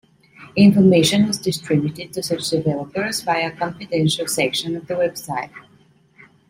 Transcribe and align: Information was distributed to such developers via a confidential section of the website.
Information 0.55 1.27
was 1.27 1.37
distributed 1.37 2.11
to 2.11 2.23
such 2.23 2.49
developers 2.49 3.21
via 3.21 3.49
a 3.49 3.51
confidential 3.51 4.25
section 4.27 4.75
of 4.75 4.87
the 4.87 4.95
website. 4.95 5.51